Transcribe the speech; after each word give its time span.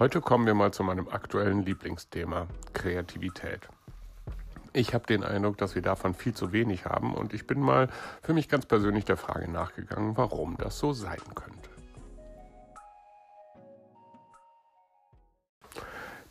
Heute 0.00 0.22
kommen 0.22 0.46
wir 0.46 0.54
mal 0.54 0.72
zu 0.72 0.82
meinem 0.82 1.10
aktuellen 1.10 1.62
Lieblingsthema, 1.62 2.46
Kreativität. 2.72 3.68
Ich 4.72 4.94
habe 4.94 5.06
den 5.06 5.22
Eindruck, 5.22 5.58
dass 5.58 5.74
wir 5.74 5.82
davon 5.82 6.14
viel 6.14 6.32
zu 6.32 6.52
wenig 6.52 6.86
haben 6.86 7.12
und 7.12 7.34
ich 7.34 7.46
bin 7.46 7.60
mal 7.60 7.90
für 8.22 8.32
mich 8.32 8.48
ganz 8.48 8.64
persönlich 8.64 9.04
der 9.04 9.18
Frage 9.18 9.50
nachgegangen, 9.50 10.16
warum 10.16 10.56
das 10.56 10.78
so 10.78 10.94
sein 10.94 11.20
könnte. 11.34 11.68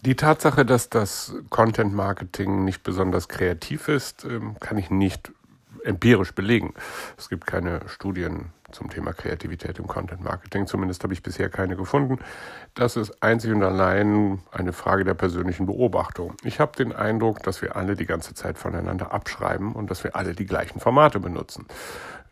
Die 0.01 0.15
Tatsache, 0.15 0.65
dass 0.65 0.89
das 0.89 1.35
Content 1.51 1.93
Marketing 1.93 2.65
nicht 2.65 2.81
besonders 2.81 3.27
kreativ 3.27 3.87
ist, 3.87 4.25
ähm, 4.25 4.55
kann 4.59 4.79
ich 4.79 4.89
nicht 4.89 5.31
empirisch 5.89 6.33
belegen. 6.33 6.73
Es 7.17 7.27
gibt 7.27 7.45
keine 7.45 7.81
Studien 7.87 8.51
zum 8.71 8.89
Thema 8.89 9.11
Kreativität 9.11 9.79
im 9.79 9.87
Content 9.87 10.23
Marketing. 10.23 10.67
Zumindest 10.67 11.03
habe 11.03 11.13
ich 11.13 11.23
bisher 11.23 11.49
keine 11.49 11.75
gefunden. 11.75 12.19
Das 12.75 12.95
ist 12.95 13.21
einzig 13.21 13.51
und 13.51 13.63
allein 13.63 14.39
eine 14.51 14.71
Frage 14.71 15.03
der 15.03 15.15
persönlichen 15.15 15.65
Beobachtung. 15.65 16.35
Ich 16.43 16.59
habe 16.59 16.77
den 16.77 16.93
Eindruck, 16.93 17.41
dass 17.43 17.61
wir 17.61 17.75
alle 17.75 17.95
die 17.95 18.05
ganze 18.05 18.33
Zeit 18.35 18.57
voneinander 18.57 19.11
abschreiben 19.11 19.73
und 19.73 19.89
dass 19.89 20.03
wir 20.03 20.15
alle 20.15 20.33
die 20.33 20.45
gleichen 20.45 20.79
Formate 20.79 21.19
benutzen. 21.19 21.65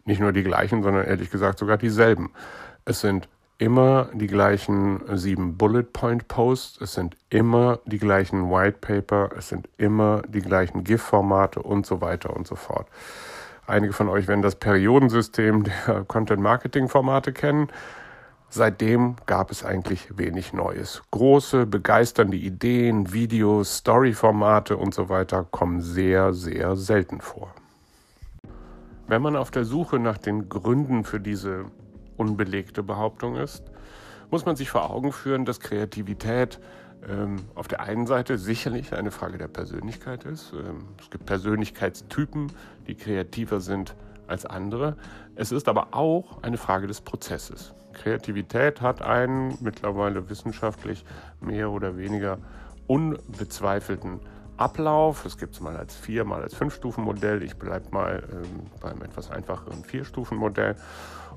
Nicht 0.05 0.21
nur 0.21 0.31
die 0.31 0.43
gleichen, 0.43 0.83
sondern 0.83 1.05
ehrlich 1.05 1.31
gesagt 1.31 1.59
sogar 1.59 1.77
dieselben. 1.77 2.31
Es 2.85 3.01
sind 3.01 3.27
immer 3.57 4.09
die 4.13 4.27
gleichen 4.27 5.01
sieben 5.17 5.57
Bullet 5.57 5.83
Point 5.91 6.27
Posts, 6.27 6.81
es 6.81 6.93
sind 6.93 7.17
immer 7.29 7.79
die 7.85 7.97
gleichen 7.97 8.51
White 8.51 8.77
Paper, 8.79 9.31
es 9.35 9.49
sind 9.49 9.67
immer 9.77 10.21
die 10.27 10.41
gleichen 10.41 10.83
GIF-Formate 10.83 11.61
und 11.61 11.85
so 11.85 11.99
weiter 11.99 12.35
und 12.35 12.45
so 12.45 12.55
fort. 12.55 12.87
Einige 13.67 13.91
von 13.91 14.07
euch 14.07 14.29
werden 14.29 14.41
das 14.41 14.55
Periodensystem 14.55 15.65
der 15.65 16.05
Content 16.05 16.41
Marketing 16.41 16.87
Formate 16.87 17.33
kennen. 17.33 17.67
Seitdem 18.47 19.17
gab 19.25 19.51
es 19.51 19.65
eigentlich 19.65 20.17
wenig 20.17 20.53
Neues. 20.53 21.01
Große, 21.11 21.65
begeisternde 21.65 22.37
Ideen, 22.37 23.11
Videos, 23.11 23.79
Story-Formate 23.79 24.77
und 24.77 24.93
so 24.93 25.09
weiter 25.09 25.43
kommen 25.43 25.81
sehr, 25.81 26.31
sehr 26.31 26.77
selten 26.77 27.19
vor. 27.19 27.53
Wenn 29.07 29.21
man 29.21 29.35
auf 29.35 29.51
der 29.51 29.65
Suche 29.65 29.99
nach 29.99 30.17
den 30.17 30.47
Gründen 30.47 31.03
für 31.03 31.19
diese 31.19 31.65
unbelegte 32.15 32.83
Behauptung 32.83 33.35
ist, 33.35 33.63
muss 34.31 34.45
man 34.45 34.55
sich 34.55 34.69
vor 34.69 34.89
Augen 34.89 35.11
führen, 35.11 35.43
dass 35.43 35.59
Kreativität 35.59 36.57
ähm, 37.07 37.37
auf 37.55 37.67
der 37.67 37.81
einen 37.81 38.07
Seite 38.07 38.37
sicherlich 38.37 38.93
eine 38.93 39.11
Frage 39.11 39.37
der 39.37 39.47
Persönlichkeit 39.47 40.23
ist. 40.25 40.53
Ähm, 40.53 40.85
es 40.99 41.09
gibt 41.09 41.25
Persönlichkeitstypen, 41.25 42.51
die 42.87 42.95
kreativer 42.95 43.59
sind 43.59 43.95
als 44.27 44.45
andere. 44.45 44.97
Es 45.35 45.51
ist 45.51 45.67
aber 45.69 45.89
auch 45.91 46.43
eine 46.43 46.57
Frage 46.57 46.87
des 46.87 47.01
Prozesses. 47.01 47.73
Kreativität 47.93 48.81
hat 48.81 49.01
einen 49.01 49.57
mittlerweile 49.61 50.29
wissenschaftlich 50.29 51.03
mehr 51.41 51.71
oder 51.71 51.97
weniger 51.97 52.37
unbezweifelten 52.87 54.19
Ablauf. 54.57 55.25
Es 55.25 55.37
gibt 55.37 55.53
es 55.53 55.61
mal 55.61 55.77
als 55.77 55.95
vier, 55.95 56.25
mal 56.25 56.41
als 56.41 56.55
fünf 56.55 56.75
Stufen 56.75 57.03
Modell. 57.03 57.43
Ich 57.43 57.57
bleibe 57.57 57.89
mal 57.91 58.23
ähm, 58.31 58.65
beim 58.81 59.01
etwas 59.01 59.31
einfacheren 59.31 59.83
vier 59.83 60.03
Stufen 60.03 60.37
Modell. 60.37 60.75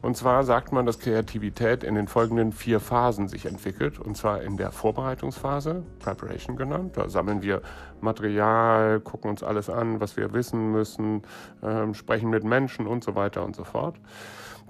Und 0.02 0.16
zwar 0.16 0.44
sagt 0.44 0.72
man, 0.72 0.86
dass 0.86 0.98
Kreativität 0.98 1.84
in 1.84 1.94
den 1.94 2.08
folgenden 2.08 2.52
vier 2.52 2.80
Phasen 2.80 3.28
sich 3.28 3.44
entwickelt. 3.44 3.98
Und 3.98 4.16
zwar 4.16 4.40
in 4.40 4.56
der 4.56 4.72
Vorbereitungsphase, 4.72 5.82
Preparation 5.98 6.56
genannt. 6.56 6.96
Da 6.96 7.10
sammeln 7.10 7.42
wir 7.42 7.60
Material, 8.00 9.00
gucken 9.00 9.30
uns 9.30 9.42
alles 9.42 9.68
an, 9.68 10.00
was 10.00 10.16
wir 10.16 10.32
wissen 10.32 10.72
müssen, 10.72 11.22
ähm, 11.62 11.92
sprechen 11.92 12.30
mit 12.30 12.44
Menschen 12.44 12.86
und 12.86 13.04
so 13.04 13.14
weiter 13.14 13.44
und 13.44 13.54
so 13.54 13.64
fort. 13.64 14.00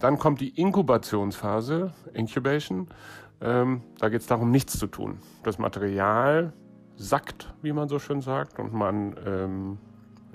Dann 0.01 0.19
kommt 0.19 0.41
die 0.41 0.49
Inkubationsphase, 0.49 1.93
Incubation. 2.13 2.89
Ähm, 3.41 3.83
da 3.99 4.09
geht 4.09 4.23
es 4.23 4.27
darum, 4.27 4.51
nichts 4.51 4.79
zu 4.79 4.89
tun. 4.89 5.21
Das 5.45 5.59
Material 5.59 6.53
sackt, 7.01 7.53
wie 7.63 7.73
man 7.73 7.89
so 7.89 7.99
schön 7.99 8.21
sagt, 8.21 8.59
und 8.59 8.75
man 8.75 9.17
ähm, 9.27 9.79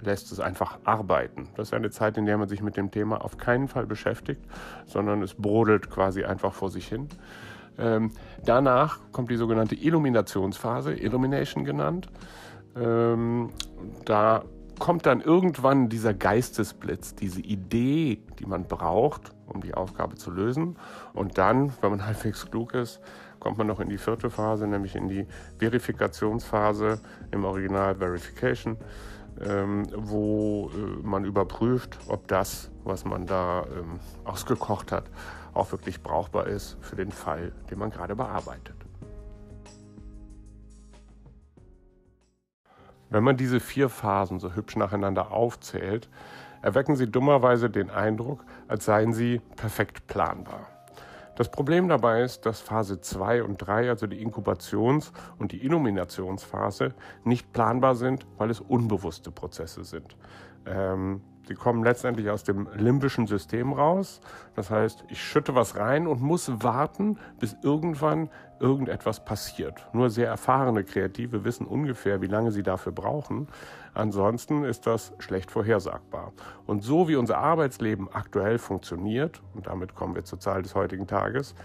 lässt 0.02 0.32
es 0.32 0.40
einfach 0.40 0.80
arbeiten. 0.84 1.48
Das 1.56 1.70
ist 1.70 1.74
eine 1.74 1.92
Zeit, 1.92 2.18
in 2.18 2.26
der 2.26 2.38
man 2.38 2.48
sich 2.48 2.62
mit 2.62 2.76
dem 2.76 2.90
Thema 2.90 3.24
auf 3.24 3.38
keinen 3.38 3.68
Fall 3.68 3.86
beschäftigt, 3.86 4.42
sondern 4.86 5.22
es 5.22 5.36
brodelt 5.36 5.92
quasi 5.92 6.24
einfach 6.24 6.54
vor 6.54 6.72
sich 6.72 6.88
hin. 6.88 7.08
Ähm, 7.78 8.12
danach 8.44 9.00
kommt 9.12 9.30
die 9.30 9.36
sogenannte 9.36 9.75
Illuminationsphase, 9.75 10.94
Illumination 10.94 11.66
genannt. 11.66 12.08
Ähm, 12.75 13.52
da 14.06 14.44
kommt 14.80 15.06
dann 15.06 15.22
irgendwann 15.22 15.90
dieser 15.90 16.13
Geistesblitz, 16.13 17.16
diese 17.16 17.41
Idee, 17.41 18.19
die 18.40 18.46
man 18.46 18.66
braucht, 18.66 19.34
um 19.47 19.62
die 19.62 19.74
Aufgabe 19.74 20.16
zu 20.16 20.31
lösen. 20.31 20.78
Und 21.13 21.38
dann, 21.38 21.74
wenn 21.81 21.91
man 21.91 22.06
halbwegs 22.06 22.50
klug 22.50 22.74
ist, 22.74 23.00
kommt 23.40 23.58
man 23.58 23.68
noch 23.68 23.80
in 23.80 23.90
die 23.90 23.97
vierte 23.97 24.30
Phase, 24.30 24.68
nämlich 24.68 24.96
in 24.96 25.08
die 25.08 25.28
Verifikationsphase, 25.59 27.00
im 27.31 27.46
Original 27.46 27.96
Verification, 27.96 28.78
ähm, 29.41 29.84
wo 29.96 30.72
äh, 30.74 31.06
man 31.06 31.25
überprüft, 31.25 32.00
ob 32.07 32.28
das, 32.28 32.72
was 32.84 33.06
man 33.06 33.25
da 33.25 33.66
ähm, 33.78 34.00
ausgekocht 34.24 34.92
hat, 34.92 35.06
auch 35.53 35.72
wirklich 35.72 36.02
brauchbar 36.02 36.47
ist 36.47 36.78
für 36.81 36.96
den 36.96 37.12
Fall, 37.12 37.52
den 37.69 37.80
man 37.80 37.90
gerade 37.90 38.16
bearbeitet. 38.16 38.84
Wenn 43.16 43.24
man 43.24 43.38
diese 43.38 43.62
vier 43.62 43.88
Phasen 43.88 44.42
so 44.42 44.56
hübsch 44.56 44.76
nacheinander 44.76 45.31
aufzählt, 45.31 46.09
erwecken 46.62 46.98
sie 46.98 47.09
dummerweise 47.09 47.70
den 47.70 47.90
Eindruck, 47.90 48.44
als 48.68 48.84
seien 48.84 49.14
sie 49.14 49.40
perfekt 49.56 50.06
planbar. 50.08 50.68
Das 51.38 51.50
Problem 51.50 51.88
dabei 51.88 52.24
ist, 52.24 52.46
dass 52.46 52.59
Phase 52.59 53.00
2 53.00 53.44
und 53.44 53.56
3, 53.59 53.88
also 53.88 54.06
die 54.06 54.22
Inkubations- 54.22 55.14
und 55.40 55.54
die 55.54 55.64
Illuminationsphase, 55.64 56.94
nicht 57.24 57.54
planbar 57.54 57.96
sind, 57.96 58.28
weil 58.38 58.50
es 58.50 58.59
unbewusste 58.59 59.31
Prozesse 59.31 59.86
sind. 59.86 60.18
Ähm, 60.66 61.22
die 61.50 61.56
kommen 61.56 61.83
letztendlich 61.83 62.29
aus 62.29 62.44
dem 62.44 62.67
limbischen 62.75 63.28
System 63.28 63.73
raus. 63.73 64.22
Das 64.56 64.69
heißt, 64.69 65.06
ich 65.09 65.22
schütte 65.22 65.56
was 65.56 65.75
rein 65.75 66.07
und 66.07 66.22
muss 66.22 66.51
warten, 66.63 67.17
bis 67.39 67.56
irgendwann 67.61 68.29
irgendetwas 68.59 69.25
passiert. 69.25 69.85
Nur 69.94 70.09
sehr 70.09 70.28
erfahrene 70.28 70.83
Kreative 70.83 71.44
wissen 71.44 71.66
ungefähr, 71.66 72.22
wie 72.22 72.28
lange 72.28 72.51
sie 72.51 72.63
dafür 72.63 72.91
brauchen. 72.91 73.47
Ansonsten 73.94 74.63
ist 74.63 74.88
das 74.88 75.13
schlecht 75.19 75.51
vorhersagbar. 75.51 76.33
Und 76.66 76.83
so 76.83 77.07
wie 77.07 77.16
unser 77.16 77.38
Arbeitsleben 77.38 78.09
aktuell 78.12 78.57
funktioniert, 78.57 79.41
und 79.53 79.67
damit 79.67 79.95
kommen 79.95 80.16
wir 80.16 80.23
zur 80.23 80.39
Zahl 80.39 80.62
des 80.62 80.75
heutigen 80.75 81.07
Tages, 81.07 81.56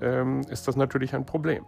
ähm, 0.00 0.42
ist 0.50 0.68
das 0.68 0.76
natürlich 0.76 1.14
ein 1.14 1.26
Problem. 1.26 1.64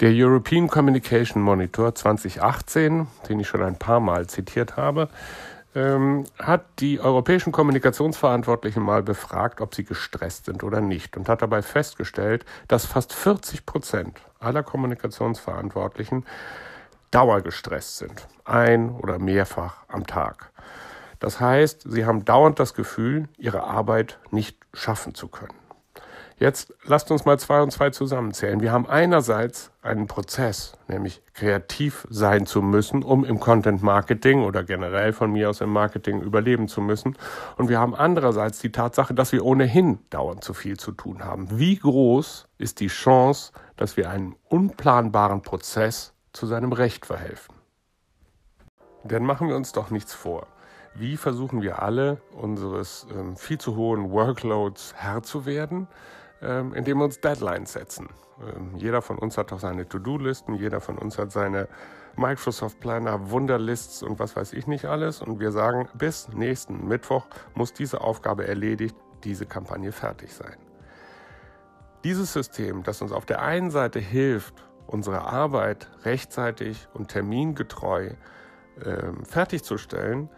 Der 0.00 0.12
European 0.14 0.66
Communication 0.66 1.42
Monitor 1.42 1.94
2018, 1.94 3.06
den 3.28 3.40
ich 3.40 3.48
schon 3.48 3.62
ein 3.62 3.76
paar 3.76 4.00
Mal 4.00 4.26
zitiert 4.28 4.78
habe, 4.78 5.10
ähm, 5.74 6.24
hat 6.38 6.64
die 6.78 7.00
europäischen 7.00 7.52
Kommunikationsverantwortlichen 7.52 8.82
mal 8.82 9.02
befragt, 9.02 9.60
ob 9.60 9.74
sie 9.74 9.84
gestresst 9.84 10.46
sind 10.46 10.64
oder 10.64 10.80
nicht 10.80 11.18
und 11.18 11.28
hat 11.28 11.42
dabei 11.42 11.60
festgestellt, 11.60 12.46
dass 12.66 12.86
fast 12.86 13.12
40 13.12 13.66
Prozent 13.66 14.22
aller 14.38 14.62
Kommunikationsverantwortlichen 14.62 16.24
dauergestresst 17.10 17.98
sind, 17.98 18.26
ein 18.46 18.88
oder 18.88 19.18
mehrfach 19.18 19.82
am 19.88 20.06
Tag. 20.06 20.50
Das 21.18 21.40
heißt, 21.40 21.82
sie 21.84 22.06
haben 22.06 22.24
dauernd 22.24 22.58
das 22.58 22.72
Gefühl, 22.72 23.28
ihre 23.36 23.64
Arbeit 23.64 24.18
nicht 24.30 24.56
schaffen 24.72 25.14
zu 25.14 25.28
können. 25.28 25.52
Jetzt 26.40 26.72
lasst 26.84 27.10
uns 27.10 27.26
mal 27.26 27.38
zwei 27.38 27.60
und 27.60 27.70
zwei 27.70 27.90
zusammenzählen. 27.90 28.62
Wir 28.62 28.72
haben 28.72 28.88
einerseits 28.88 29.72
einen 29.82 30.06
Prozess, 30.06 30.72
nämlich 30.88 31.20
kreativ 31.34 32.06
sein 32.08 32.46
zu 32.46 32.62
müssen, 32.62 33.02
um 33.02 33.26
im 33.26 33.40
Content 33.40 33.82
Marketing 33.82 34.42
oder 34.44 34.64
generell 34.64 35.12
von 35.12 35.30
mir 35.32 35.50
aus 35.50 35.60
im 35.60 35.68
Marketing 35.68 36.22
überleben 36.22 36.66
zu 36.66 36.80
müssen. 36.80 37.18
Und 37.58 37.68
wir 37.68 37.78
haben 37.78 37.94
andererseits 37.94 38.58
die 38.58 38.72
Tatsache, 38.72 39.12
dass 39.12 39.32
wir 39.32 39.44
ohnehin 39.44 39.98
dauernd 40.08 40.42
zu 40.42 40.54
viel 40.54 40.78
zu 40.78 40.92
tun 40.92 41.22
haben. 41.22 41.58
Wie 41.58 41.76
groß 41.76 42.48
ist 42.56 42.80
die 42.80 42.88
Chance, 42.88 43.52
dass 43.76 43.98
wir 43.98 44.08
einen 44.08 44.34
unplanbaren 44.48 45.42
Prozess 45.42 46.14
zu 46.32 46.46
seinem 46.46 46.72
Recht 46.72 47.04
verhelfen? 47.04 47.54
Denn 49.04 49.26
machen 49.26 49.46
wir 49.46 49.56
uns 49.56 49.72
doch 49.72 49.90
nichts 49.90 50.14
vor. 50.14 50.46
Wie 50.94 51.18
versuchen 51.18 51.60
wir 51.60 51.82
alle, 51.82 52.22
unseres 52.32 53.06
ähm, 53.14 53.36
viel 53.36 53.58
zu 53.58 53.76
hohen 53.76 54.10
Workloads 54.10 54.94
Herr 54.96 55.22
zu 55.22 55.44
werden? 55.44 55.86
Ähm, 56.42 56.74
indem 56.74 56.98
wir 56.98 57.04
uns 57.04 57.20
Deadlines 57.20 57.72
setzen. 57.72 58.08
Ähm, 58.40 58.76
jeder 58.76 59.02
von 59.02 59.18
uns 59.18 59.36
hat 59.36 59.52
auch 59.52 59.60
seine 59.60 59.88
To-Do-Listen, 59.88 60.54
jeder 60.54 60.80
von 60.80 60.98
uns 60.98 61.18
hat 61.18 61.32
seine 61.32 61.68
Microsoft 62.16 62.80
Planner, 62.80 63.30
Wunderlists 63.30 64.02
und 64.02 64.18
was 64.18 64.36
weiß 64.36 64.52
ich 64.52 64.66
nicht 64.66 64.86
alles. 64.86 65.22
Und 65.22 65.40
wir 65.40 65.52
sagen, 65.52 65.88
bis 65.94 66.28
nächsten 66.28 66.86
Mittwoch 66.88 67.26
muss 67.54 67.72
diese 67.72 68.00
Aufgabe 68.00 68.46
erledigt, 68.46 68.96
diese 69.24 69.46
Kampagne 69.46 69.92
fertig 69.92 70.32
sein. 70.32 70.56
Dieses 72.04 72.32
System, 72.32 72.82
das 72.82 73.02
uns 73.02 73.12
auf 73.12 73.26
der 73.26 73.42
einen 73.42 73.70
Seite 73.70 74.00
hilft, 74.00 74.54
unsere 74.86 75.20
Arbeit 75.20 75.88
rechtzeitig 76.04 76.88
und 76.94 77.08
termingetreu 77.08 78.10
äh, 78.80 79.12
fertigzustellen, 79.24 80.30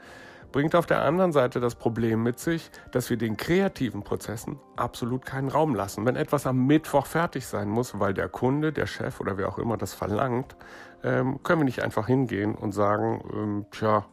bringt 0.52 0.74
auf 0.74 0.86
der 0.86 1.02
anderen 1.02 1.32
Seite 1.32 1.58
das 1.58 1.74
Problem 1.74 2.22
mit 2.22 2.38
sich, 2.38 2.70
dass 2.92 3.10
wir 3.10 3.16
den 3.16 3.36
kreativen 3.36 4.02
Prozessen 4.02 4.60
absolut 4.76 5.24
keinen 5.24 5.48
Raum 5.48 5.74
lassen. 5.74 6.06
Wenn 6.06 6.16
etwas 6.16 6.46
am 6.46 6.66
Mittwoch 6.66 7.06
fertig 7.06 7.46
sein 7.46 7.68
muss, 7.68 7.98
weil 7.98 8.14
der 8.14 8.28
Kunde, 8.28 8.72
der 8.72 8.86
Chef 8.86 9.20
oder 9.20 9.38
wer 9.38 9.48
auch 9.48 9.58
immer 9.58 9.76
das 9.76 9.94
verlangt, 9.94 10.54
ähm, 11.02 11.42
können 11.42 11.62
wir 11.62 11.64
nicht 11.64 11.82
einfach 11.82 12.06
hingehen 12.06 12.54
und 12.54 12.72
sagen, 12.72 13.22
ähm, 13.32 13.66
tja, 13.70 14.04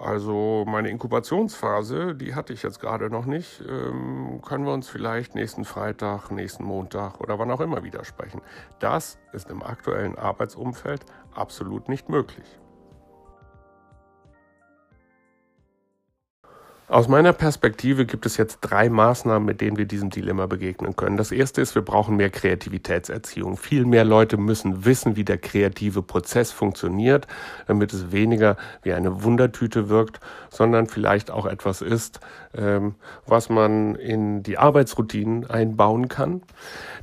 also 0.00 0.64
meine 0.66 0.90
Inkubationsphase, 0.90 2.14
die 2.14 2.34
hatte 2.34 2.52
ich 2.52 2.62
jetzt 2.62 2.80
gerade 2.80 3.10
noch 3.10 3.26
nicht. 3.26 3.62
Ähm, 3.68 4.40
können 4.46 4.64
wir 4.64 4.72
uns 4.72 4.88
vielleicht 4.88 5.34
nächsten 5.34 5.64
Freitag, 5.64 6.30
nächsten 6.30 6.62
Montag 6.64 7.20
oder 7.20 7.38
wann 7.38 7.50
auch 7.50 7.60
immer 7.60 7.82
widersprechen. 7.82 8.40
Das 8.78 9.18
ist 9.32 9.50
im 9.50 9.62
aktuellen 9.62 10.16
Arbeitsumfeld 10.16 11.04
absolut 11.34 11.88
nicht 11.88 12.08
möglich. 12.08 12.46
Aus 16.90 17.06
meiner 17.06 17.34
Perspektive 17.34 18.06
gibt 18.06 18.24
es 18.24 18.38
jetzt 18.38 18.60
drei 18.62 18.88
Maßnahmen, 18.88 19.44
mit 19.44 19.60
denen 19.60 19.76
wir 19.76 19.84
diesem 19.84 20.08
Dilemma 20.08 20.46
begegnen 20.46 20.96
können. 20.96 21.18
Das 21.18 21.32
erste 21.32 21.60
ist, 21.60 21.74
wir 21.74 21.82
brauchen 21.82 22.16
mehr 22.16 22.30
Kreativitätserziehung. 22.30 23.58
Viel 23.58 23.84
mehr 23.84 24.06
Leute 24.06 24.38
müssen 24.38 24.86
wissen, 24.86 25.14
wie 25.14 25.24
der 25.24 25.36
kreative 25.36 26.00
Prozess 26.00 26.50
funktioniert, 26.50 27.26
damit 27.66 27.92
es 27.92 28.10
weniger 28.10 28.56
wie 28.82 28.94
eine 28.94 29.22
Wundertüte 29.22 29.90
wirkt, 29.90 30.20
sondern 30.48 30.86
vielleicht 30.86 31.30
auch 31.30 31.44
etwas 31.44 31.82
ist, 31.82 32.20
ähm, 32.54 32.94
was 33.26 33.50
man 33.50 33.94
in 33.94 34.42
die 34.42 34.56
Arbeitsroutinen 34.56 35.44
einbauen 35.50 36.08
kann. 36.08 36.40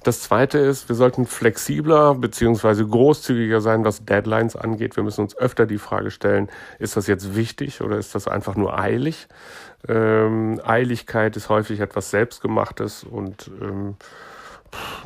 Das 0.03 0.21
zweite 0.21 0.57
ist, 0.57 0.89
wir 0.89 0.95
sollten 0.95 1.27
flexibler 1.27 2.15
beziehungsweise 2.15 2.87
großzügiger 2.87 3.61
sein, 3.61 3.85
was 3.85 4.03
Deadlines 4.03 4.55
angeht. 4.55 4.95
Wir 4.95 5.03
müssen 5.03 5.21
uns 5.21 5.37
öfter 5.37 5.67
die 5.67 5.77
Frage 5.77 6.09
stellen, 6.09 6.49
ist 6.79 6.97
das 6.97 7.05
jetzt 7.05 7.35
wichtig 7.35 7.81
oder 7.81 7.99
ist 7.99 8.15
das 8.15 8.27
einfach 8.27 8.55
nur 8.55 8.79
eilig? 8.79 9.27
Ähm, 9.87 10.59
Eiligkeit 10.63 11.35
ist 11.37 11.49
häufig 11.49 11.79
etwas 11.79 12.09
Selbstgemachtes 12.09 13.03
und 13.03 13.51
ähm, 13.61 13.95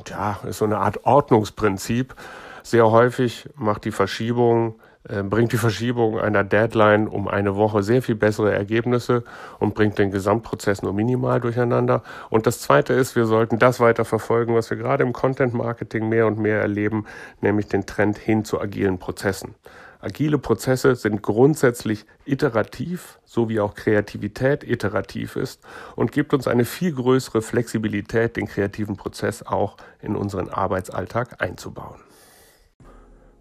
ja, 0.07 0.39
ist 0.47 0.59
so 0.59 0.65
eine 0.65 0.79
Art 0.79 1.05
Ordnungsprinzip. 1.05 2.15
Sehr 2.63 2.89
häufig 2.91 3.49
macht 3.55 3.85
die 3.85 3.91
Verschiebung, 3.91 4.75
äh, 5.07 5.23
bringt 5.23 5.51
die 5.51 5.57
Verschiebung 5.57 6.19
einer 6.19 6.43
Deadline 6.43 7.07
um 7.07 7.27
eine 7.27 7.55
Woche 7.55 7.83
sehr 7.83 8.01
viel 8.01 8.15
bessere 8.15 8.53
Ergebnisse 8.53 9.23
und 9.59 9.75
bringt 9.75 9.97
den 9.97 10.11
Gesamtprozess 10.11 10.81
nur 10.81 10.93
minimal 10.93 11.39
durcheinander. 11.39 12.03
Und 12.29 12.47
das 12.47 12.61
zweite 12.61 12.93
ist, 12.93 13.15
wir 13.15 13.25
sollten 13.25 13.59
das 13.59 13.79
weiter 13.79 14.05
verfolgen, 14.05 14.55
was 14.55 14.69
wir 14.69 14.77
gerade 14.77 15.03
im 15.03 15.13
Content 15.13 15.53
Marketing 15.53 16.09
mehr 16.09 16.27
und 16.27 16.39
mehr 16.39 16.61
erleben, 16.61 17.05
nämlich 17.41 17.67
den 17.67 17.85
Trend 17.85 18.17
hin 18.17 18.45
zu 18.45 18.61
agilen 18.61 18.97
Prozessen. 18.97 19.55
Agile 20.01 20.37
Prozesse 20.37 20.95
sind 20.95 21.21
grundsätzlich 21.21 22.05
iterativ, 22.25 23.19
so 23.25 23.49
wie 23.49 23.59
auch 23.59 23.75
Kreativität 23.75 24.63
iterativ 24.63 25.35
ist 25.35 25.61
und 25.97 26.13
gibt 26.13 26.33
uns 26.33 26.47
eine 26.47 26.63
viel 26.63 26.93
größere 26.93 27.41
Flexibilität, 27.41 28.37
den 28.37 28.47
kreativen 28.47 28.95
Prozess 28.95 29.43
auch 29.43 29.75
in 30.01 30.15
unseren 30.15 30.47
Arbeitsalltag 30.47 31.41
einzubauen. 31.41 31.99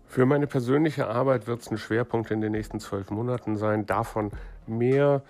Für 0.06 0.26
meine 0.26 0.48
persönliche 0.48 1.06
Arbeit 1.06 1.46
wird 1.46 1.60
es 1.60 1.70
ein 1.70 1.78
Schwerpunkt 1.78 2.32
in 2.32 2.40
den 2.40 2.52
nächsten 2.52 2.80
zwölf 2.80 3.10
Monaten 3.10 3.56
sein, 3.56 3.86
davon 3.86 4.32
mehr 4.66 5.22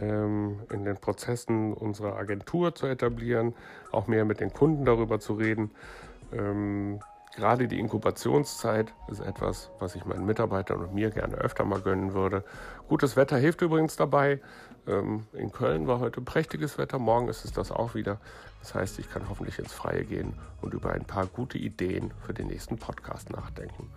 ähm, 0.00 0.60
in 0.70 0.84
den 0.84 0.98
Prozessen 0.98 1.72
unserer 1.72 2.16
Agentur 2.16 2.74
zu 2.74 2.86
etablieren, 2.86 3.54
auch 3.90 4.06
mehr 4.06 4.24
mit 4.24 4.38
den 4.38 4.52
Kunden 4.52 4.84
darüber 4.84 5.18
zu 5.18 5.32
reden. 5.32 5.70
Gerade 7.34 7.68
die 7.68 7.78
Inkubationszeit 7.78 8.92
ist 9.08 9.20
etwas, 9.20 9.70
was 9.78 9.94
ich 9.94 10.04
meinen 10.04 10.26
Mitarbeitern 10.26 10.80
und 10.80 10.94
mir 10.94 11.10
gerne 11.10 11.36
öfter 11.36 11.64
mal 11.64 11.80
gönnen 11.80 12.14
würde. 12.14 12.44
Gutes 12.88 13.16
Wetter 13.16 13.36
hilft 13.36 13.62
übrigens 13.62 13.96
dabei. 13.96 14.40
Ähm, 14.86 15.26
in 15.32 15.52
Köln 15.52 15.86
war 15.86 16.00
heute 16.00 16.20
prächtiges 16.20 16.78
Wetter, 16.78 16.98
morgen 16.98 17.28
ist 17.28 17.44
es 17.44 17.52
das 17.52 17.70
auch 17.70 17.94
wieder. 17.94 18.18
Das 18.60 18.74
heißt, 18.74 18.98
ich 18.98 19.10
kann 19.10 19.28
hoffentlich 19.28 19.58
ins 19.58 19.72
Freie 19.72 20.04
gehen 20.04 20.34
und 20.62 20.74
über 20.74 20.92
ein 20.92 21.04
paar 21.04 21.26
gute 21.26 21.58
Ideen 21.58 22.12
für 22.26 22.34
den 22.34 22.48
nächsten 22.48 22.76
Podcast 22.76 23.30
nachdenken. 23.30 23.90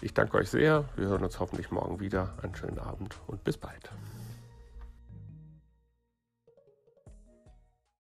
Ich 0.00 0.14
danke 0.14 0.38
euch 0.38 0.50
sehr. 0.50 0.84
Wir 0.94 1.08
hören 1.08 1.24
uns 1.24 1.40
hoffentlich 1.40 1.70
morgen 1.70 2.00
wieder. 2.00 2.34
Einen 2.42 2.54
schönen 2.54 2.78
Abend 2.78 3.16
und 3.26 3.44
bis 3.44 3.56
bald. 3.56 3.90